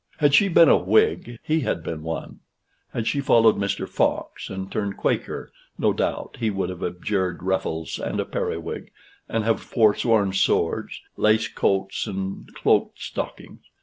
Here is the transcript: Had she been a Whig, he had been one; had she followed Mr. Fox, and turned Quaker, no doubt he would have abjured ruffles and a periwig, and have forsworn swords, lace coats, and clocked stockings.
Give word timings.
Had 0.17 0.33
she 0.33 0.47
been 0.47 0.67
a 0.67 0.77
Whig, 0.77 1.37
he 1.43 1.59
had 1.59 1.83
been 1.83 2.01
one; 2.01 2.39
had 2.91 3.05
she 3.05 3.21
followed 3.21 3.57
Mr. 3.57 3.87
Fox, 3.87 4.49
and 4.49 4.71
turned 4.71 4.97
Quaker, 4.97 5.51
no 5.77 5.93
doubt 5.93 6.37
he 6.39 6.49
would 6.49 6.71
have 6.71 6.81
abjured 6.81 7.43
ruffles 7.43 7.99
and 7.99 8.19
a 8.19 8.25
periwig, 8.25 8.89
and 9.29 9.43
have 9.43 9.61
forsworn 9.61 10.33
swords, 10.33 11.01
lace 11.17 11.47
coats, 11.47 12.07
and 12.07 12.51
clocked 12.55 12.99
stockings. 12.99 13.61